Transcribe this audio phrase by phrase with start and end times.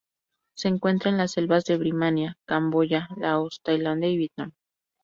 [0.57, 4.51] Se encuentra en las selvas de Birmania, Camboya, Laos, Tailandia y Vietnam.